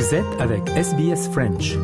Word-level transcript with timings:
Vous 0.00 0.16
avec 0.38 0.66
SBS 0.70 1.28
French. 1.30 1.76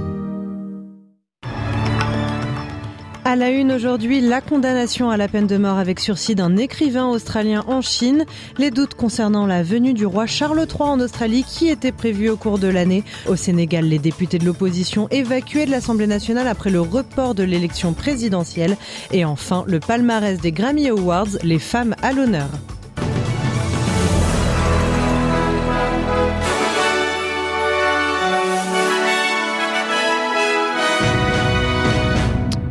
À 3.27 3.37
la 3.37 3.51
une 3.51 3.73
aujourd'hui, 3.73 4.23
la 4.23 4.41
condamnation 4.41 5.11
à 5.11 5.19
la 5.19 5.29
peine 5.29 5.47
de 5.47 5.59
mort 5.59 5.77
avec 5.77 6.01
sursis 6.01 6.35
d'un 6.35 6.57
écrivain 6.57 7.07
australien 7.07 7.63
en 7.69 7.83
Chine, 7.83 8.25
les 8.57 8.71
doutes 8.71 8.95
concernant 8.95 9.45
la 9.45 9.63
venue 9.63 9.93
du 9.93 10.07
roi 10.07 10.25
Charles 10.25 10.67
III 10.67 10.89
en 10.89 11.01
Australie 11.01 11.45
qui 11.47 11.69
était 11.69 11.93
prévu 11.93 12.31
au 12.31 12.39
cours 12.39 12.59
de 12.59 12.69
l'année. 12.69 13.05
Au 13.29 13.37
Sénégal, 13.37 13.85
les 13.85 13.99
députés 13.99 14.39
de 14.39 14.47
l'opposition 14.47 15.09
évacués 15.11 15.67
de 15.67 15.71
l'Assemblée 15.71 16.07
nationale 16.07 16.49
après 16.49 16.71
le 16.71 16.81
report 16.81 17.35
de 17.35 17.43
l'élection 17.43 17.93
présidentielle. 17.93 18.79
Et 19.13 19.27
enfin, 19.27 19.63
le 19.67 19.79
palmarès 19.79 20.41
des 20.41 20.53
Grammy 20.53 20.89
Awards, 20.89 21.37
les 21.43 21.59
femmes 21.59 21.95
à 22.01 22.15
l'honneur. 22.15 22.49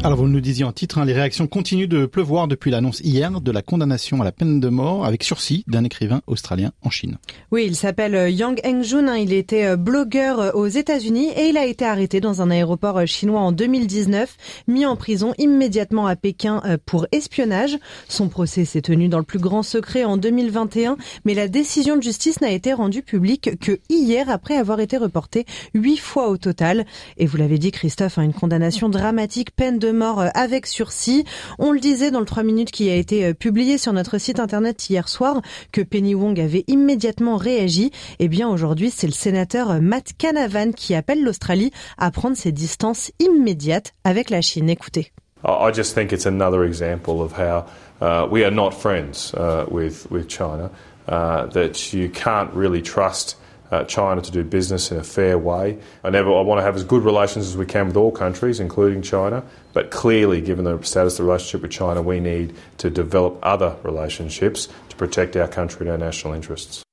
Alors 0.05 0.20
vous 0.20 0.27
nous 0.27 0.40
disiez 0.40 0.64
en 0.64 0.72
titre, 0.72 1.00
hein, 1.00 1.05
les 1.05 1.14
réactions 1.14 1.48
continuent 1.48 1.88
de 1.88 2.05
pleuvoir 2.05 2.48
depuis 2.48 2.70
l'annonce 2.70 3.00
hier 3.00 3.41
de 3.41 3.52
la 3.52 3.64
condamnation 3.64 4.22
à 4.22 4.23
la 4.23 4.31
peine 4.31 4.59
de 4.59 4.70
mort 4.70 5.04
avec 5.04 5.23
sursis 5.23 5.64
d'un 5.66 5.84
écrivain 5.84 6.22
australien 6.28 6.73
en 6.84 6.91
Chine. 6.91 7.18
Oui, 7.52 7.64
il 7.66 7.76
s'appelle 7.76 8.14
euh, 8.14 8.30
Yang 8.30 8.62
Hengjun, 8.64 9.08
hein, 9.08 9.18
il 9.18 9.34
était 9.34 9.66
euh, 9.66 9.78
blogueur 9.78 10.40
euh, 10.40 10.52
aux 10.52 10.68
États-Unis 10.68 11.30
et 11.36 11.48
il 11.48 11.58
a 11.58 11.66
été 11.66 11.86
arrêté 11.86 12.22
dans 12.22 12.44
un 12.44 12.52
aéroport 12.52 13.08
chinois 13.08 13.40
en 13.40 13.52
2019, 13.52 14.38
mis 14.68 14.86
en 14.86 14.95
prison 14.95 15.34
immédiatement 15.40 16.06
à 16.06 16.16
Pékin 16.16 16.62
pour 16.86 17.08
espionnage. 17.12 17.76
Son 18.08 18.28
procès 18.30 18.64
s'est 18.64 18.84
tenu 18.84 19.09
dans 19.09 19.17
le 19.17 19.23
plus 19.23 19.40
grand 19.40 19.64
secret 19.64 20.03
en 20.03 20.17
2021, 20.17 20.98
mais 21.26 21.34
la 21.34 21.48
décision 21.48 21.98
de 21.98 22.03
justice 22.03 22.42
n'a 22.42 22.52
été 22.52 22.73
rendue 22.73 23.02
publique 23.02 23.58
que 23.59 23.80
hier 23.90 24.30
après 24.30 24.56
avoir 24.56 24.81
été 24.81 24.98
reportée 24.98 25.48
huit 25.73 25.98
fois 25.98 26.30
au 26.30 26.38
total. 26.38 26.86
Et 27.17 27.26
vous 27.26 27.38
l'avez 27.38 27.58
dit 27.58 27.72
Christophe, 27.72 28.20
hein, 28.20 28.22
une 28.22 28.33
condamnation 28.33 28.88
dramatique, 28.88 29.56
peine 29.56 29.80
de 29.80 29.95
mort 29.96 30.22
euh, 30.22 30.28
avec 30.36 30.68
sursis. 30.68 31.26
On 31.58 31.72
le 31.72 31.80
disait 31.80 32.12
dans 32.12 32.20
le 32.20 32.26
3 32.26 32.44
minutes 32.44 32.72
qui 32.72 32.90
a 32.90 32.96
été 32.96 33.26
euh, 33.26 33.34
publié 33.34 33.78
sur 33.78 33.94
notre 33.94 34.18
site 34.18 34.40
internet 34.40 34.90
hier 34.90 35.10
soir 35.10 35.42
que 35.72 35.82
Penny 35.82 36.14
Wong 36.14 36.40
avait 36.40 36.64
immédiatement 36.68 37.38
réagi. 37.38 37.92
Eh 38.20 38.28
bien 38.28 38.48
aujourd'hui, 38.48 38.92
c'est 38.92 39.08
le 39.08 39.14
sénateur 39.14 39.72
euh, 39.72 39.80
Matt 39.82 40.12
Canavan 40.18 40.72
qui 40.72 40.94
appelle 40.94 41.23
l'Australie 41.23 41.72
à 41.98 42.12
prendre 42.12 42.38
ses 42.38 42.52
distances 42.52 43.12
immédiates 43.20 43.94
avec 44.04 44.30
la 44.30 44.42
Chine. 44.42 44.70
Écoutez. 44.70 45.12
I 45.44 45.72
just 45.73 45.94
think 45.94 46.12
it's 46.12 46.26
another 46.26 46.64
example 46.64 47.22
of 47.22 47.34
how 47.34 47.66
uh, 48.02 48.28
we 48.30 48.44
are 48.44 48.52
not 48.52 48.72
friends 48.72 49.34
uh, 49.36 49.66
with 49.70 50.08
with 50.10 50.28
China. 50.28 50.72
Uh, 51.08 51.46
that 51.52 51.94
you 51.94 52.10
can't 52.10 52.52
really 52.56 52.82
trust 52.82 53.38
uh, 53.76 53.84
China 53.86 54.22
to 54.22 54.31
do 54.31 54.44
business 54.44 54.92
in 54.92 54.98
a 54.98 55.04
fair 55.04 55.38
way. 55.38 55.78
I 56.04 56.09
never, 56.09 56.30
I 56.34 56.42
want 56.42 56.59
to 56.59 56.64
have 56.64 56.76
as 56.76 56.84
good 56.84 57.04
relations 57.04 57.48
as 57.48 57.58
we 57.58 57.66
can 57.66 57.88
with 57.88 57.98
all 57.98 58.12
countries, 58.12 58.59
including 58.59 59.02
China. 59.02 59.44
But 59.73 59.92
clearly, 59.92 60.42
given 60.42 60.66
the 60.66 60.82
status 60.82 61.14
of 61.14 61.26
the 61.26 61.32
relationship 61.32 61.62
with 61.62 61.72
China, 61.72 62.02
we 62.02 62.20
need 62.20 62.54
to 62.78 62.90
develop 62.90 63.38
other 63.44 63.76
relationships 63.84 64.70
to 64.90 64.95
protect 64.95 65.36
our 65.36 65.48
country 65.48 65.88
and 65.88 65.92
our 65.92 65.98
national 65.98 66.34
interests. 66.34 66.84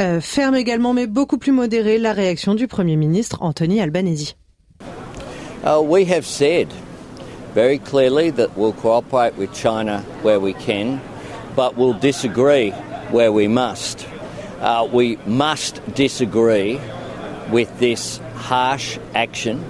Euh, 0.00 0.20
ferme 0.22 0.56
également, 0.56 0.94
mais 0.94 1.06
beaucoup 1.06 1.36
plus 1.36 1.52
modérée, 1.52 1.98
la 1.98 2.14
réaction 2.14 2.54
du 2.54 2.66
Premier 2.66 2.96
ministre 2.96 3.42
Anthony 3.42 3.78
Albanese. 3.80 4.34
Uh, 5.64 5.80
we 5.80 6.04
have 6.04 6.24
said 6.24 6.68
very 7.54 7.78
clearly 7.78 8.30
that 8.30 8.56
we'll 8.56 8.72
cooperate 8.72 9.36
with 9.36 9.52
China 9.52 10.02
where 10.22 10.40
we 10.40 10.54
can, 10.54 10.98
but 11.54 11.76
we'll 11.76 11.92
disagree 11.92 12.72
where 13.10 13.30
we 13.30 13.46
must. 13.46 14.06
Uh, 14.62 14.88
we 14.92 15.16
must 15.26 15.84
disagree 15.92 16.80
with 17.50 17.80
this 17.80 18.18
harsh 18.36 18.96
action 19.12 19.64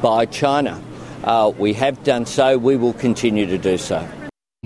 by 0.00 0.26
China. 0.26 0.80
Uh, 1.24 1.52
we 1.58 1.72
have 1.72 2.04
done 2.04 2.24
so, 2.24 2.56
we 2.56 2.76
will 2.76 2.92
continue 2.92 3.46
to 3.46 3.58
do 3.58 3.76
so. 3.76 4.08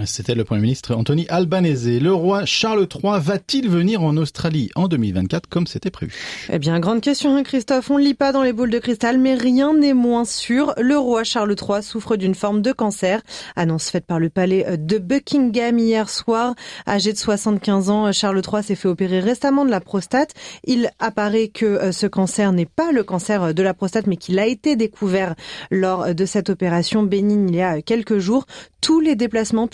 C'était 0.07 0.35
le 0.35 0.45
Premier 0.45 0.63
ministre 0.63 0.95
Anthony 0.95 1.27
Albanese. 1.29 2.01
Le 2.01 2.15
roi 2.15 2.47
Charles 2.47 2.87
III 2.91 3.21
va-t-il 3.21 3.69
venir 3.69 4.03
en 4.03 4.17
Australie 4.17 4.71
en 4.75 4.89
2024 4.89 5.47
comme 5.51 5.67
c'était 5.67 5.91
prévu? 5.91 6.15
Eh 6.51 6.59
bien, 6.59 6.81
grande 6.81 7.03
question, 7.03 7.37
hein, 7.37 7.43
Christophe. 7.43 7.91
On 7.91 7.99
ne 7.99 8.03
lit 8.03 8.15
pas 8.15 8.33
dans 8.33 8.43
les 8.43 8.55
boules 8.55 8.71
de 8.71 8.79
cristal, 8.79 9.19
mais 9.19 9.35
rien 9.35 9.75
n'est 9.75 9.93
moins 9.93 10.25
sûr. 10.25 10.73
Le 10.81 10.97
roi 10.97 11.25
Charles 11.25 11.55
III 11.61 11.83
souffre 11.83 12.17
d'une 12.17 12.35
forme 12.35 12.63
de 12.63 12.73
cancer. 12.73 13.21
Annonce 13.55 13.91
faite 13.91 14.07
par 14.07 14.19
le 14.19 14.31
palais 14.31 14.79
de 14.79 14.97
Buckingham 14.97 15.79
hier 15.79 16.09
soir. 16.09 16.55
Âgé 16.89 17.13
de 17.13 17.19
75 17.19 17.91
ans, 17.91 18.13
Charles 18.13 18.41
III 18.51 18.63
s'est 18.63 18.77
fait 18.77 18.89
opérer 18.89 19.21
récemment 19.21 19.67
de 19.67 19.71
la 19.71 19.81
prostate. 19.81 20.33
Il 20.65 20.91
apparaît 21.01 21.49
que 21.49 21.67
euh, 21.67 21.93
ce 21.93 22.07
cancer 22.07 22.53
n'est 22.53 22.65
pas 22.65 22.93
le 22.93 23.05
cancer 23.05 23.53
de 23.53 23.63
la 23.63 23.75
prostate, 23.75 24.07
mais 24.07 24.17
qu'il 24.17 24.39
a 24.39 24.47
été 24.47 24.75
découvert 24.75 25.35
lors 25.71 26.15
de 26.15 26.25
cette 26.25 26.49
opération 26.49 27.03
bénigne 27.03 27.51
il 27.51 27.57
y 27.57 27.63
a 27.63 27.83
quelques 27.83 28.17
jours. 28.17 28.47
Tous 28.81 28.99
les 28.99 29.17
déplacements 29.17 29.69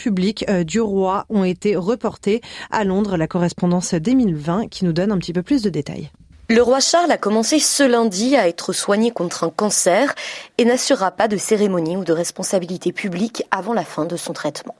euh, 0.48 0.64
du 0.64 0.80
roi 0.80 1.26
ont 1.28 1.44
été 1.44 1.76
reportés 1.76 2.40
à 2.70 2.84
Londres. 2.84 3.16
La 3.16 3.26
correspondance 3.26 3.94
2020 3.94 4.68
qui 4.68 4.84
nous 4.84 4.92
donne 4.92 5.12
un 5.12 5.18
petit 5.18 5.32
peu 5.32 5.42
plus 5.42 5.62
de 5.62 5.70
détails. 5.70 6.10
Le 6.50 6.62
roi 6.62 6.80
Charles 6.80 7.10
a 7.10 7.18
commencé 7.18 7.58
ce 7.58 7.82
lundi 7.82 8.34
à 8.34 8.48
être 8.48 8.72
soigné 8.72 9.10
contre 9.10 9.44
un 9.44 9.50
cancer 9.50 10.14
et 10.56 10.64
n'assurera 10.64 11.10
pas 11.10 11.28
de 11.28 11.36
cérémonie 11.36 11.98
ou 11.98 12.04
de 12.04 12.12
responsabilité 12.14 12.90
publique 12.90 13.44
avant 13.50 13.74
la 13.74 13.84
fin 13.84 14.06
de 14.06 14.16
son 14.16 14.32
traitement. 14.32 14.74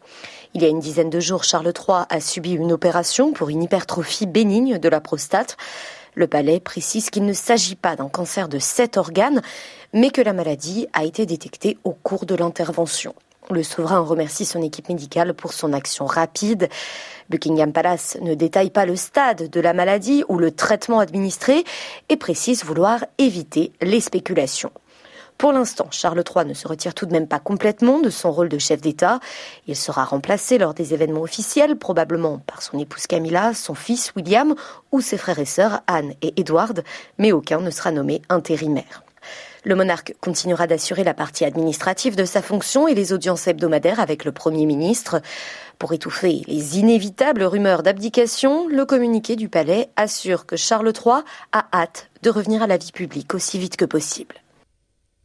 Il 0.55 0.62
y 0.62 0.65
a 0.65 0.69
une 0.69 0.81
dizaine 0.81 1.11
de 1.11 1.21
jours, 1.21 1.44
Charles 1.44 1.75
III 1.77 2.06
a 2.09 2.21
subi 2.21 2.53
une 2.53 2.72
opération 2.72 3.34
pour 3.34 3.50
une 3.50 3.62
hypertrophie 3.62 4.27
bénigne 4.27 4.78
de 4.78 4.88
la 4.88 5.03
prostate. 5.03 5.59
Le 6.15 6.27
palais 6.27 6.59
précise 6.59 7.11
qu'il 7.11 7.27
ne 7.27 7.34
s'agit 7.34 7.77
pas 7.77 7.97
d'un 7.97 8.09
cancer 8.09 8.49
de 8.49 8.59
cet 8.59 8.97
organe, 8.97 9.43
mais 9.93 10.11
que 10.11 10.22
la 10.22 10.33
maladie 10.33 10.87
a 10.94 11.05
été 11.05 11.27
détectée 11.27 11.77
au 11.84 11.93
cours 11.93 12.25
de 12.25 12.34
l'intervention. 12.34 13.15
Le 13.51 13.63
souverain 13.63 14.01
remercie 14.01 14.45
son 14.45 14.61
équipe 14.61 14.91
médicale 14.91 15.33
pour 15.33 15.55
son 15.55 15.73
action 15.73 16.05
rapide. 16.05 16.69
Buckingham 17.31 17.73
Palace 17.73 18.19
ne 18.21 18.35
détaille 18.35 18.71
pas 18.71 18.85
le 18.85 18.95
stade 18.95 19.49
de 19.49 19.61
la 19.61 19.73
maladie 19.73 20.23
ou 20.29 20.37
le 20.37 20.51
traitement 20.51 20.99
administré 20.99 21.65
et 22.11 22.17
précise 22.17 22.65
vouloir 22.65 23.05
éviter 23.17 23.73
les 23.81 24.01
spéculations. 24.01 24.71
Pour 25.39 25.53
l'instant, 25.53 25.87
Charles 25.91 26.25
III 26.29 26.45
ne 26.45 26.53
se 26.53 26.67
retire 26.67 26.95
tout 26.95 27.07
de 27.07 27.13
même 27.13 27.29
pas 27.29 27.39
complètement 27.39 28.01
de 28.01 28.11
son 28.11 28.33
rôle 28.33 28.49
de 28.49 28.59
chef 28.59 28.81
d'État. 28.81 29.21
Il 29.67 29.77
sera 29.77 30.05
remplacé 30.05 30.59
lors 30.59 30.75
des 30.75 30.93
événements 30.93 31.23
officiels, 31.23 31.77
probablement 31.77 32.39
par 32.39 32.61
son 32.61 32.79
épouse 32.79 33.07
Camilla, 33.07 33.55
son 33.55 33.75
fils 33.75 34.13
William 34.17 34.55
ou 34.93 35.01
ses 35.01 35.17
frères 35.17 35.39
et 35.39 35.45
sœurs 35.45 35.81
Anne 35.87 36.13
et 36.23 36.35
Edward, 36.41 36.83
mais 37.19 37.33
aucun 37.33 37.61
ne 37.61 37.71
sera 37.71 37.93
nommé 37.93 38.21
intérimaire. 38.29 39.05
Le 39.65 39.75
monarque 39.75 40.15
continuera 40.21 40.67
d'assurer 40.67 41.05
la 41.05 41.15
partie 41.15 41.45
administrative 41.45 42.17
de 42.17 42.25
sa 42.25 42.43
fonction 42.43 42.89
et 42.89 42.95
les 42.95 43.13
audiences 43.13 43.47
hebdomadaires 43.47 44.01
avec 44.01 44.25
le 44.25 44.33
Premier 44.33 44.67
ministre. 44.67 45.21
Pour 45.79 45.93
étouffer 45.93 46.43
les 46.47 46.79
inévitables 46.79 47.43
rumeurs 47.43 47.83
d'abdication, 47.83 48.69
le 48.69 48.85
communiqué 48.85 49.37
du 49.37 49.49
palais 49.49 49.89
assure 49.97 50.47
que 50.47 50.57
Charles 50.57 50.93
III 50.93 51.23
a 51.53 51.67
hâte 51.73 52.11
de 52.23 52.31
revenir 52.31 52.63
à 52.63 52.67
la 52.67 52.77
vie 52.77 52.93
publique 52.93 53.35
aussi 53.35 53.59
vite 53.59 53.77
que 53.77 53.85
possible. 53.85 54.37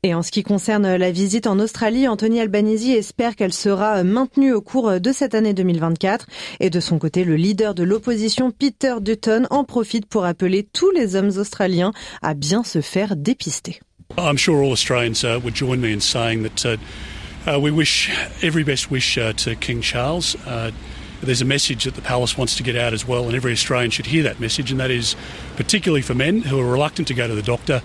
Et 0.05 0.13
en 0.13 0.21
ce 0.21 0.31
qui 0.31 0.43
concerne 0.43 0.97
la 0.97 1.11
visite 1.11 1.47
en 1.47 1.59
Australie, 1.59 2.09
Anthony 2.09 2.41
Albanese 2.41 2.89
espère 2.89 3.37
qu'elle 3.37 3.53
sera 3.53 4.03
maintenue 4.03 4.51
au 4.51 4.61
cours 4.61 4.99
de 4.99 5.11
cette 5.13 5.33
année 5.33 5.53
2024. 5.53 6.27
Et 6.59 6.69
de 6.69 6.79
son 6.81 6.99
côté, 6.99 7.23
le 7.23 7.37
leader 7.37 7.73
de 7.73 7.83
l'opposition, 7.83 8.51
Peter 8.51 8.95
Dutton, 8.99 9.47
en 9.49 9.63
profite 9.63 10.05
pour 10.05 10.25
appeler 10.25 10.67
tous 10.73 10.91
les 10.91 11.15
hommes 11.15 11.31
australiens 11.37 11.93
à 12.21 12.33
bien 12.33 12.65
se 12.65 12.81
faire 12.81 13.15
dépister. 13.15 13.79
I'm 14.17 14.37
sure 14.37 14.61
all 14.61 14.71
Australians 14.71 15.23
uh, 15.23 15.39
would 15.43 15.55
join 15.55 15.81
me 15.81 15.91
in 15.91 15.99
saying 15.99 16.43
that 16.43 16.65
uh, 16.65 16.77
uh, 17.47 17.59
we 17.59 17.71
wish 17.71 18.11
every 18.43 18.63
best 18.63 18.91
wish 18.91 19.17
uh, 19.17 19.33
to 19.33 19.55
King 19.55 19.81
Charles. 19.81 20.35
Uh, 20.45 20.71
there's 21.21 21.41
a 21.41 21.45
message 21.45 21.85
that 21.85 21.95
the 21.95 22.01
palace 22.01 22.37
wants 22.37 22.55
to 22.57 22.63
get 22.63 22.75
out 22.75 22.93
as 22.93 23.07
well, 23.07 23.25
and 23.25 23.35
every 23.35 23.53
Australian 23.53 23.89
should 23.89 24.05
hear 24.05 24.23
that 24.23 24.39
message, 24.39 24.71
and 24.71 24.79
that 24.79 24.91
is 24.91 25.15
particularly 25.55 26.01
for 26.01 26.13
men 26.13 26.41
who 26.41 26.59
are 26.59 26.71
reluctant 26.71 27.07
to 27.07 27.13
go 27.13 27.27
to 27.27 27.33
the 27.33 27.41
doctor. 27.41 27.81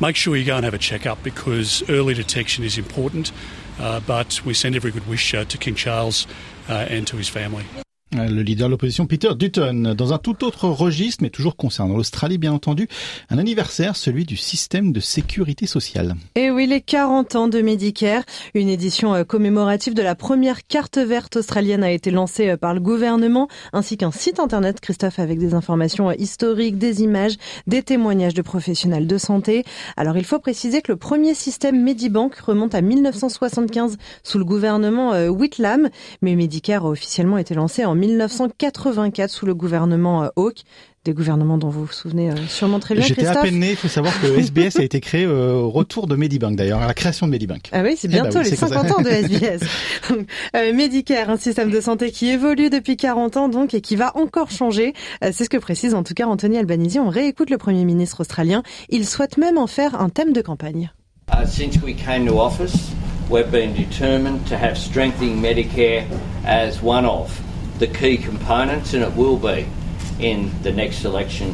Make 0.00 0.16
sure 0.16 0.34
you 0.34 0.44
go 0.44 0.56
and 0.56 0.64
have 0.64 0.74
a 0.74 0.78
checkup 0.78 1.22
because 1.22 1.88
early 1.88 2.14
detection 2.14 2.64
is 2.64 2.78
important. 2.78 3.30
Uh, 3.78 4.00
but 4.00 4.44
we 4.44 4.54
send 4.54 4.76
every 4.76 4.90
good 4.90 5.06
wish 5.06 5.30
to 5.30 5.44
King 5.44 5.74
Charles 5.74 6.26
and 6.68 7.06
to 7.06 7.16
his 7.16 7.28
family. 7.28 7.64
Le 8.12 8.42
leader 8.42 8.66
de 8.66 8.72
l'opposition 8.72 9.06
Peter 9.06 9.30
Dutton, 9.36 9.94
dans 9.96 10.12
un 10.12 10.18
tout 10.18 10.42
autre 10.42 10.68
registre, 10.68 11.22
mais 11.22 11.30
toujours 11.30 11.54
concernant 11.54 11.96
l'Australie 11.96 12.38
bien 12.38 12.52
entendu, 12.52 12.88
un 13.30 13.38
anniversaire, 13.38 13.94
celui 13.94 14.24
du 14.24 14.36
système 14.36 14.92
de 14.92 14.98
sécurité 14.98 15.66
sociale. 15.66 16.16
Et 16.34 16.50
oui, 16.50 16.66
les 16.66 16.80
40 16.80 17.36
ans 17.36 17.46
de 17.46 17.60
Medicare, 17.60 18.24
une 18.54 18.68
édition 18.68 19.14
euh, 19.14 19.22
commémorative 19.22 19.94
de 19.94 20.02
la 20.02 20.16
première 20.16 20.66
carte 20.66 20.98
verte 20.98 21.36
australienne 21.36 21.84
a 21.84 21.92
été 21.92 22.10
lancée 22.10 22.50
euh, 22.50 22.56
par 22.56 22.74
le 22.74 22.80
gouvernement, 22.80 23.46
ainsi 23.72 23.96
qu'un 23.96 24.10
site 24.10 24.40
internet, 24.40 24.80
Christophe, 24.80 25.20
avec 25.20 25.38
des 25.38 25.54
informations 25.54 26.10
euh, 26.10 26.14
historiques, 26.18 26.78
des 26.78 27.02
images, 27.02 27.36
des 27.68 27.84
témoignages 27.84 28.34
de 28.34 28.42
professionnels 28.42 29.06
de 29.06 29.18
santé. 29.18 29.62
Alors 29.96 30.16
il 30.16 30.24
faut 30.24 30.40
préciser 30.40 30.82
que 30.82 30.90
le 30.90 30.98
premier 30.98 31.34
système 31.34 31.80
Medibank 31.80 32.34
remonte 32.38 32.74
à 32.74 32.80
1975 32.80 33.98
sous 34.24 34.38
le 34.38 34.44
gouvernement 34.44 35.12
Whitlam, 35.28 35.90
mais 36.22 36.34
Medicare 36.34 36.86
a 36.86 36.88
officiellement 36.88 37.38
été 37.38 37.54
lancé 37.54 37.84
en 37.84 37.99
1984 38.00 39.30
sous 39.30 39.46
le 39.46 39.54
gouvernement 39.54 40.30
Hawke 40.36 40.64
des 41.04 41.14
gouvernements 41.14 41.56
dont 41.56 41.70
vous 41.70 41.86
vous 41.86 41.92
souvenez 41.92 42.30
sûrement 42.48 42.78
très 42.78 42.94
bien. 42.94 43.02
J'étais 43.02 43.26
à 43.26 43.40
peine 43.40 43.58
né, 43.58 43.70
il 43.70 43.76
faut 43.76 43.88
savoir 43.88 44.20
que 44.20 44.26
SBS 44.38 44.78
a 44.78 44.82
été 44.82 45.00
créé 45.00 45.26
au 45.26 45.70
retour 45.70 46.06
de 46.06 46.14
Medibank 46.14 46.56
d'ailleurs, 46.56 46.82
à 46.82 46.86
la 46.86 46.92
création 46.92 47.26
de 47.26 47.32
Medibank. 47.32 47.70
Ah 47.72 47.80
oui, 47.82 47.94
c'est 47.96 48.08
bientôt 48.08 48.40
eh 48.40 48.44
ben 48.44 48.50
les 48.50 48.56
50 48.56 48.90
ans 48.90 49.00
de 49.00 49.08
SBS. 49.08 49.62
Medicare, 50.74 51.30
un 51.30 51.38
système 51.38 51.70
de 51.70 51.80
santé 51.80 52.10
qui 52.10 52.28
évolue 52.28 52.68
depuis 52.68 52.98
40 52.98 53.38
ans 53.38 53.48
donc 53.48 53.72
et 53.72 53.80
qui 53.80 53.96
va 53.96 54.14
encore 54.14 54.50
changer. 54.50 54.92
C'est 55.22 55.44
ce 55.44 55.48
que 55.48 55.56
précise 55.56 55.94
en 55.94 56.02
tout 56.02 56.12
cas 56.12 56.26
Anthony 56.26 56.58
Albanese. 56.58 56.98
On 56.98 57.08
réécoute 57.08 57.48
le 57.48 57.56
Premier 57.56 57.86
ministre 57.86 58.20
australien. 58.20 58.62
Il 58.90 59.06
souhaite 59.06 59.38
même 59.38 59.56
en 59.56 59.66
faire 59.66 59.98
un 59.98 60.10
thème 60.10 60.34
de 60.34 60.42
campagne. 60.42 60.92
Uh, 61.32 61.46
since 61.46 61.80
we 61.82 61.94
came 61.94 62.26
to 62.26 62.40
office, 62.40 62.90
we've 63.30 63.50
been 63.50 63.72
determined 63.72 64.44
to 64.46 64.56
have 64.56 64.76
strengthening 64.76 65.40
Medicare 65.40 66.04
as 66.44 66.82
one 66.82 67.06
of 67.06 67.40
the 67.80 67.86
key 67.86 68.18
components, 68.18 68.94
and 68.94 69.02
it 69.02 69.16
will 69.16 69.38
be 69.38 69.64
in 70.20 70.50
the 70.62 70.70
next 70.70 71.04
election. 71.04 71.52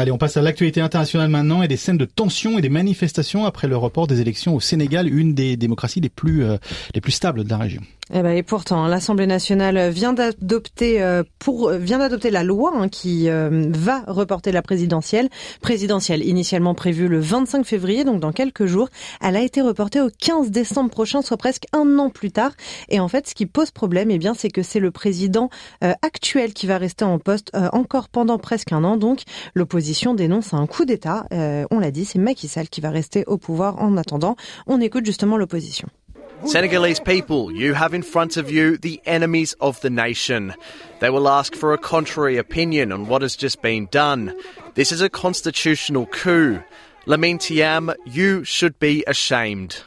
Allez, 0.00 0.12
on 0.12 0.18
passe 0.18 0.36
à 0.36 0.42
l'actualité 0.42 0.80
internationale 0.80 1.28
maintenant 1.28 1.62
et 1.62 1.68
des 1.68 1.76
scènes 1.76 1.98
de 1.98 2.04
tension 2.04 2.56
et 2.56 2.60
des 2.60 2.68
manifestations 2.68 3.46
après 3.46 3.66
le 3.66 3.76
report 3.76 4.06
des 4.06 4.20
élections 4.20 4.54
au 4.54 4.60
Sénégal, 4.60 5.12
une 5.12 5.34
des 5.34 5.56
démocraties 5.56 6.00
les 6.00 6.08
plus, 6.08 6.44
euh, 6.44 6.56
les 6.94 7.00
plus 7.00 7.10
stables 7.10 7.42
de 7.42 7.48
la 7.48 7.56
région. 7.56 7.82
Eh 8.10 8.22
ben, 8.22 8.30
et 8.30 8.42
pourtant, 8.42 8.86
l'Assemblée 8.86 9.26
nationale 9.26 9.90
vient 9.90 10.14
d'adopter 10.14 11.02
euh, 11.02 11.22
pour 11.38 11.70
vient 11.72 11.98
d'adopter 11.98 12.30
la 12.30 12.42
loi 12.42 12.72
hein, 12.74 12.88
qui 12.88 13.28
euh, 13.28 13.66
va 13.70 14.02
reporter 14.06 14.50
la 14.50 14.62
présidentielle. 14.62 15.28
Présidentielle 15.60 16.24
initialement 16.24 16.74
prévue 16.74 17.06
le 17.06 17.20
25 17.20 17.66
février, 17.66 18.04
donc 18.04 18.20
dans 18.20 18.32
quelques 18.32 18.64
jours, 18.64 18.88
elle 19.20 19.36
a 19.36 19.42
été 19.42 19.60
reportée 19.60 20.00
au 20.00 20.08
15 20.08 20.50
décembre 20.50 20.90
prochain, 20.90 21.20
soit 21.20 21.36
presque 21.36 21.64
un 21.74 21.98
an 21.98 22.08
plus 22.08 22.30
tard. 22.30 22.52
Et 22.88 22.98
en 22.98 23.08
fait, 23.08 23.28
ce 23.28 23.34
qui 23.34 23.44
pose 23.44 23.72
problème, 23.72 24.10
eh 24.10 24.18
bien, 24.18 24.32
c'est 24.32 24.50
que 24.50 24.62
c'est 24.62 24.80
le 24.80 24.90
président 24.90 25.50
euh, 25.84 25.92
actuel 26.00 26.54
qui 26.54 26.66
va 26.66 26.78
rester 26.78 27.04
en 27.04 27.18
poste 27.18 27.50
encore 27.72 28.08
pendant 28.08 28.38
presque 28.38 28.72
un 28.72 28.84
an. 28.84 28.96
Donc, 28.96 29.22
l'opposition 29.54 30.14
dénonce 30.14 30.54
un 30.54 30.66
coup 30.66 30.84
d'État. 30.84 31.24
on 31.30 31.78
l'a 31.78 31.90
dit, 31.90 32.04
c'est 32.04 32.18
Macky 32.18 32.48
Sall 32.48 32.68
qui 32.68 32.80
va 32.80 32.90
rester 32.90 33.24
au 33.26 33.36
pouvoir 33.36 33.80
en 33.82 33.96
attendant. 33.96 34.36
On 34.66 34.80
écoute 34.80 35.04
justement 35.04 35.36
l'opposition. 35.36 35.88
Senegalese 36.46 37.00
people, 37.00 37.52
you 37.52 37.74
have 37.74 37.92
in 37.92 38.02
front 38.02 38.36
of 38.36 38.50
you 38.50 38.78
the 38.78 39.02
enemies 39.04 39.54
of 39.60 39.80
the 39.80 39.90
nation. 39.90 40.54
They 41.00 41.10
will 41.10 41.28
ask 41.28 41.54
for 41.54 41.72
a 41.72 41.78
contrary 41.78 42.38
opinion 42.38 42.92
on 42.92 43.06
what 43.06 43.22
has 43.22 43.36
just 43.36 43.60
been 43.60 43.86
done. 43.90 44.38
This 44.74 44.92
is 44.92 45.02
a 45.02 45.10
constitutional 45.10 46.06
coup. 46.06 46.62
Lamine 47.06 47.38
Tiam, 47.38 47.94
you 48.06 48.44
should 48.44 48.78
be 48.78 49.04
ashamed. 49.06 49.82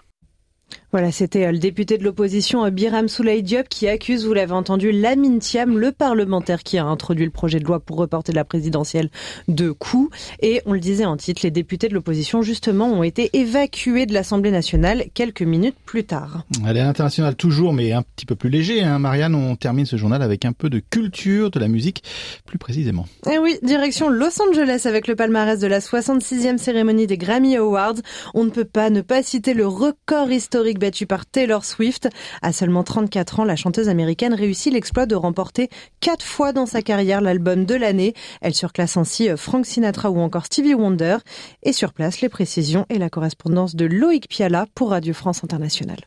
Voilà, 0.92 1.10
c'était 1.14 1.46
euh, 1.46 1.54
le 1.54 1.58
député 1.58 1.98
de 1.98 2.04
l'opposition 2.04 2.66
euh, 2.66 2.70
Biram 2.70 3.08
Souley 3.08 3.42
Diop 3.42 3.70
qui 3.70 3.88
accuse, 3.88 4.26
vous 4.26 4.34
l'avez 4.34 4.52
entendu, 4.52 4.92
Lamine 4.92 5.40
Thiam, 5.40 5.78
le 5.78 5.94
parlementaire 5.94 6.64
qui 6.64 6.78
a 6.78 6.84
introduit 6.84 7.24
le 7.24 7.32
projet 7.32 7.60
de 7.60 7.64
loi 7.64 7.80
pour 7.80 7.96
reporter 7.96 8.34
la 8.34 8.44
présidentielle 8.44 9.10
de 9.48 9.72
coups. 9.72 10.14
Et 10.42 10.62
on 10.66 10.74
le 10.74 10.82
disait 10.82 11.06
en 11.06 11.16
titre, 11.16 11.44
les 11.44 11.52
députés 11.52 11.88
de 11.88 11.94
l'opposition 11.94 12.42
justement 12.42 12.92
ont 12.92 13.04
été 13.04 13.30
évacués 13.32 14.06
de 14.06 14.14
l'Assemblée 14.14 14.52
nationale 14.52 15.06
quelques 15.14 15.44
minutes 15.44 15.78
plus 15.86 16.04
tard. 16.04 16.44
Allez, 16.66 16.82
à 16.82 16.84
l'international 16.84 17.36
toujours, 17.36 17.72
mais 17.72 17.94
un 17.94 18.02
petit 18.02 18.26
peu 18.26 18.36
plus 18.36 18.50
léger. 18.50 18.84
Hein. 18.84 19.00
Marianne, 19.00 19.34
on 19.34 19.56
termine 19.56 19.86
ce 19.86 19.96
journal 19.96 20.22
avec 20.22 20.44
un 20.44 20.52
peu 20.52 20.70
de 20.70 20.80
culture, 20.80 21.52
de 21.52 21.60
la 21.60 21.70
musique, 21.70 22.04
plus 22.46 22.58
précisément. 22.58 23.06
Eh 23.32 23.38
oui, 23.38 23.58
direction 23.64 24.10
Los 24.10 24.42
Angeles 24.42 24.82
avec 24.84 25.08
le 25.08 25.16
palmarès 25.16 25.58
de 25.58 25.68
la 25.68 25.80
66e 25.80 26.58
cérémonie 26.58 27.08
des 27.08 27.18
Grammy 27.18 27.56
Awards. 27.56 27.96
On 28.34 28.44
ne 28.44 28.50
peut 28.50 28.66
pas 28.66 28.90
ne 28.90 29.00
pas 29.00 29.24
citer 29.24 29.54
le 29.54 29.66
record 29.66 30.30
historique 30.30 30.81
battue 30.82 31.06
par 31.06 31.26
Taylor 31.26 31.64
Swift. 31.64 32.10
À 32.42 32.52
seulement 32.52 32.84
34 32.84 33.40
ans, 33.40 33.44
la 33.46 33.56
chanteuse 33.56 33.88
américaine 33.88 34.34
réussit 34.34 34.74
l'exploit 34.74 35.06
de 35.06 35.16
remporter 35.16 35.70
quatre 36.02 36.26
fois 36.26 36.52
dans 36.52 36.66
sa 36.66 36.82
carrière 36.82 37.22
l'album 37.22 37.66
de 37.66 37.76
l'année. 37.76 38.14
Elle 38.42 38.54
surclasse 38.54 38.98
ainsi 38.98 39.30
euh, 39.30 39.38
Frank 39.38 39.66
Sinatra 39.66 40.12
ou 40.12 40.20
encore 40.20 40.48
Stevie 40.48 40.74
Wonder. 40.74 41.18
Et 41.64 41.72
sur 41.72 41.94
place, 41.94 42.20
les 42.20 42.30
précisions 42.30 42.86
et 42.90 42.98
la 42.98 43.10
correspondance 43.10 43.76
de 43.76 43.86
Loïc 43.86 44.28
Piala 44.28 44.66
pour 44.76 44.90
Radio 44.90 45.14
France 45.14 45.44
Internationale. 45.46 46.02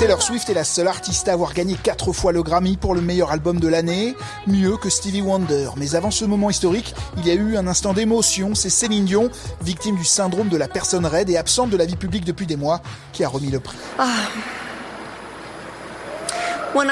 Taylor 0.00 0.22
Swift 0.22 0.48
est 0.48 0.54
la 0.54 0.64
seule 0.64 0.88
artiste 0.88 1.28
à 1.28 1.34
avoir 1.34 1.52
gagné 1.52 1.74
quatre 1.74 2.14
fois 2.14 2.32
le 2.32 2.42
Grammy 2.42 2.78
pour 2.78 2.94
le 2.94 3.02
meilleur 3.02 3.32
album 3.32 3.60
de 3.60 3.68
l'année, 3.68 4.16
mieux 4.46 4.78
que 4.78 4.88
Stevie 4.88 5.20
Wonder. 5.20 5.68
Mais 5.76 5.94
avant 5.94 6.10
ce 6.10 6.24
moment 6.24 6.48
historique, 6.48 6.94
il 7.18 7.26
y 7.26 7.30
a 7.30 7.34
eu 7.34 7.58
un 7.58 7.66
instant 7.66 7.92
d'émotion. 7.92 8.54
C'est 8.54 8.70
Céline 8.70 9.04
Dion, 9.04 9.28
victime 9.60 9.96
du 9.96 10.04
syndrome 10.06 10.48
de 10.48 10.56
la 10.56 10.68
personne 10.68 11.04
raide 11.04 11.28
et 11.28 11.36
absente 11.36 11.68
de 11.68 11.76
la 11.76 11.84
vie 11.84 11.96
publique 11.96 12.24
depuis 12.24 12.46
des 12.46 12.56
mois, 12.56 12.80
qui 13.12 13.24
a 13.24 13.28
remis 13.28 13.50
le 13.50 13.60
prix. 13.60 13.76
Ah. 13.98 14.06
Um, 16.74 16.82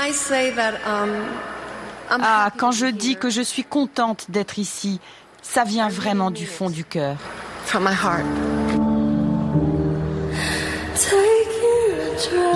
ah, 2.10 2.50
quand 2.58 2.72
je 2.72 2.88
dis 2.88 3.16
que 3.16 3.30
je 3.30 3.40
suis 3.40 3.64
contente 3.64 4.26
d'être 4.28 4.58
ici, 4.58 5.00
ça 5.40 5.64
vient 5.64 5.88
vraiment 5.88 6.30
du 6.30 6.44
fond 6.44 6.68
du 6.68 6.84
cœur. 6.84 7.16
From 7.64 7.84
my 7.84 7.94
heart. 7.94 8.77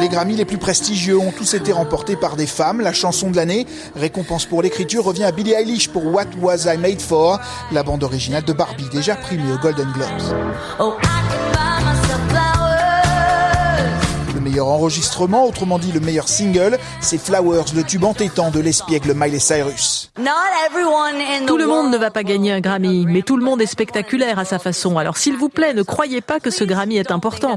Les 0.03 0.09
Grammys 0.09 0.35
les 0.35 0.45
plus 0.45 0.59
prestigieux 0.59 1.17
ont 1.17 1.31
tous 1.31 1.55
été 1.55 1.71
remportés 1.71 2.17
par 2.17 2.35
des 2.35 2.49
femmes. 2.49 2.81
La 2.81 2.93
chanson 2.93 3.31
de 3.31 3.37
l'année, 3.37 3.69
récompense 3.95 4.47
pour 4.47 4.61
l'écriture, 4.61 5.05
revient 5.05 5.23
à 5.23 5.31
Billie 5.31 5.53
Eilish 5.53 5.91
pour 5.91 6.05
What 6.07 6.25
Was 6.41 6.65
I 6.67 6.77
Made 6.77 7.01
For, 7.01 7.39
la 7.71 7.85
bande 7.85 8.03
originale 8.03 8.43
de 8.43 8.53
Barbie, 8.53 8.89
déjà 8.91 9.15
primée 9.15 9.53
aux 9.53 9.59
Golden 9.59 9.87
Globes. 9.93 10.09
Oh, 10.81 10.95
le 14.35 14.41
meilleur 14.41 14.67
enregistrement, 14.67 15.47
autrement 15.47 15.79
dit 15.79 15.93
le 15.93 16.01
meilleur 16.01 16.29
single, 16.29 16.79
c'est 17.01 17.19
Flowers, 17.19 17.67
le 17.73 17.85
tube 17.85 18.03
entêtant 18.03 18.51
de 18.51 18.59
l'espiègle 18.59 19.15
Miley 19.15 19.39
Cyrus. 19.39 20.11
Tout 21.47 21.57
le 21.59 21.67
monde 21.69 21.93
ne 21.93 21.97
va 21.97 22.11
pas 22.11 22.25
gagner 22.25 22.51
un 22.51 22.59
Grammy, 22.59 23.07
mais 23.07 23.23
tout 23.23 23.37
le 23.37 23.45
monde 23.45 23.63
est 23.63 23.67
spectaculaire 23.67 24.41
à 24.41 24.45
sa 24.45 24.59
façon. 24.59 24.99
Alors 24.99 25.17
s'il 25.17 25.37
vous 25.37 25.49
plaît, 25.49 25.75
ne 25.75 25.83
croyez 25.83 26.23
pas 26.23 26.41
que 26.41 26.51
ce 26.51 26.65
Grammy 26.65 26.97
est 26.97 27.13
important. 27.13 27.57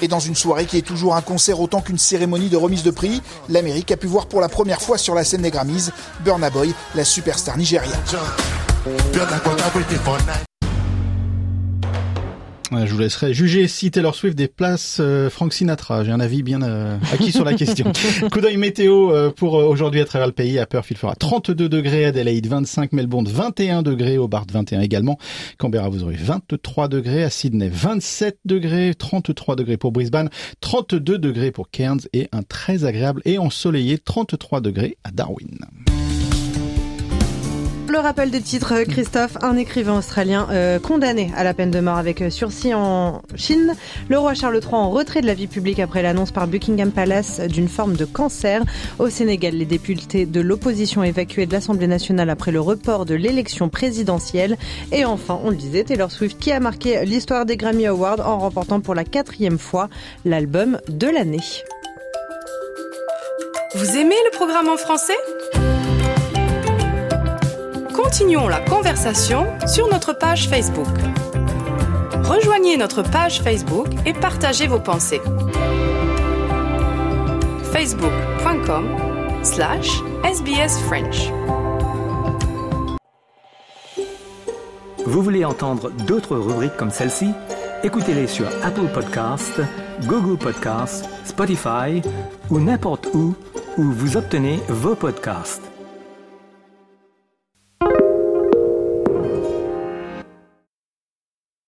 Et 0.00 0.08
dans 0.08 0.20
une 0.20 0.34
soirée 0.34 0.66
qui 0.66 0.78
est 0.78 0.82
toujours 0.82 1.16
un 1.16 1.22
concert 1.22 1.60
autant 1.60 1.80
qu'une 1.80 1.98
cérémonie 1.98 2.48
de 2.48 2.56
remise 2.56 2.82
de 2.82 2.90
prix, 2.90 3.22
l'Amérique 3.48 3.90
a 3.92 3.96
pu 3.96 4.06
voir 4.06 4.26
pour 4.26 4.40
la 4.40 4.48
première 4.48 4.82
fois 4.82 4.98
sur 4.98 5.14
la 5.14 5.24
scène 5.24 5.42
des 5.42 5.50
Grammys 5.50 5.90
Burna 6.24 6.50
Boy, 6.50 6.74
la 6.94 7.04
superstar 7.04 7.56
Je 12.74 12.92
vous 12.92 13.00
laisserai 13.00 13.34
juger 13.34 13.68
si 13.68 13.90
Taylor 13.90 14.14
Swift 14.14 14.36
déplace 14.36 14.96
euh, 14.98 15.28
Frank 15.28 15.52
Sinatra. 15.52 16.04
J'ai 16.04 16.10
un 16.10 16.20
avis 16.20 16.42
bien 16.42 16.62
euh, 16.62 16.96
acquis 17.12 17.30
sur 17.30 17.44
la 17.44 17.52
question. 17.52 17.92
Coup 18.32 18.40
d'œil 18.40 18.56
météo 18.56 19.12
euh, 19.12 19.30
pour 19.30 19.54
aujourd'hui 19.54 20.00
à 20.00 20.06
travers 20.06 20.26
le 20.26 20.32
pays. 20.32 20.58
À 20.58 20.64
Perth, 20.64 20.90
il 20.90 20.96
fera 20.96 21.14
32 21.14 21.68
degrés, 21.68 22.06
Adelaide 22.06 22.46
25, 22.46 22.92
Melbourne 22.92 23.28
21 23.28 23.82
degrés, 23.82 24.16
Hobart 24.16 24.46
21 24.50 24.80
également. 24.80 25.18
Canberra, 25.58 25.90
vous 25.90 26.02
aurez 26.02 26.16
23 26.16 26.88
degrés, 26.88 27.24
à 27.24 27.30
Sydney 27.30 27.68
27 27.70 28.38
degrés, 28.46 28.94
33 28.94 29.54
degrés 29.54 29.76
pour 29.76 29.92
Brisbane, 29.92 30.30
32 30.60 31.18
degrés 31.18 31.50
pour 31.50 31.70
Cairns 31.70 32.00
et 32.14 32.28
un 32.32 32.42
très 32.42 32.84
agréable 32.84 33.20
et 33.26 33.38
ensoleillé 33.38 33.98
33 33.98 34.62
degrés 34.62 34.96
à 35.04 35.10
Darwin. 35.10 35.58
Le 37.92 37.98
rappel 37.98 38.30
des 38.30 38.40
titres, 38.40 38.84
Christophe, 38.84 39.36
un 39.42 39.54
écrivain 39.54 39.98
australien 39.98 40.48
euh, 40.50 40.78
condamné 40.78 41.30
à 41.36 41.44
la 41.44 41.52
peine 41.52 41.70
de 41.70 41.78
mort 41.78 41.98
avec 41.98 42.22
euh, 42.22 42.30
sursis 42.30 42.72
en 42.72 43.20
Chine. 43.34 43.74
Le 44.08 44.18
roi 44.18 44.32
Charles 44.32 44.60
III 44.62 44.72
en 44.72 44.88
retrait 44.88 45.20
de 45.20 45.26
la 45.26 45.34
vie 45.34 45.46
publique 45.46 45.78
après 45.78 46.00
l'annonce 46.00 46.30
par 46.30 46.46
Buckingham 46.46 46.90
Palace 46.90 47.40
d'une 47.40 47.68
forme 47.68 47.94
de 47.94 48.06
cancer. 48.06 48.62
Au 48.98 49.10
Sénégal, 49.10 49.56
les 49.56 49.66
députés 49.66 50.24
de 50.24 50.40
l'opposition 50.40 51.02
évacués 51.02 51.44
de 51.44 51.52
l'Assemblée 51.52 51.86
nationale 51.86 52.30
après 52.30 52.50
le 52.50 52.62
report 52.62 53.04
de 53.04 53.14
l'élection 53.14 53.68
présidentielle. 53.68 54.56
Et 54.90 55.04
enfin, 55.04 55.38
on 55.44 55.50
le 55.50 55.56
disait, 55.56 55.84
Taylor 55.84 56.10
Swift 56.10 56.38
qui 56.38 56.50
a 56.50 56.60
marqué 56.60 57.04
l'histoire 57.04 57.44
des 57.44 57.58
Grammy 57.58 57.86
Awards 57.86 58.26
en 58.26 58.38
remportant 58.38 58.80
pour 58.80 58.94
la 58.94 59.04
quatrième 59.04 59.58
fois 59.58 59.90
l'album 60.24 60.78
de 60.88 61.08
l'année. 61.08 61.44
Vous 63.74 63.98
aimez 63.98 64.16
le 64.24 64.30
programme 64.30 64.70
en 64.70 64.78
français? 64.78 65.12
Continuons 67.94 68.48
la 68.48 68.60
conversation 68.60 69.46
sur 69.66 69.88
notre 69.88 70.12
page 70.12 70.48
Facebook. 70.48 70.88
Rejoignez 72.24 72.76
notre 72.76 73.02
page 73.02 73.42
Facebook 73.42 73.88
et 74.06 74.14
partagez 74.14 74.66
vos 74.66 74.80
pensées. 74.80 75.20
facebook.com 77.72 78.86
slash 79.42 79.88
sbsfrench 80.24 81.30
Vous 85.04 85.22
voulez 85.22 85.44
entendre 85.44 85.90
d'autres 86.06 86.36
rubriques 86.36 86.76
comme 86.76 86.90
celle-ci? 86.90 87.32
Écoutez-les 87.84 88.26
sur 88.26 88.46
Apple 88.62 88.88
Podcasts, 88.94 89.60
Google 90.06 90.38
Podcasts, 90.38 91.08
Spotify 91.24 92.00
ou 92.50 92.58
n'importe 92.58 93.08
où 93.12 93.34
où 93.78 93.82
vous 93.82 94.16
obtenez 94.16 94.60
vos 94.68 94.94
podcasts. 94.94 95.71